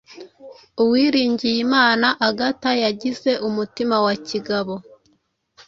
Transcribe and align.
Uwilingiyimana 0.81 2.07
Agata 2.27 2.71
yagize 2.83 3.31
umutima 3.47 3.95
wa 4.05 4.13
kigabo 4.27 4.73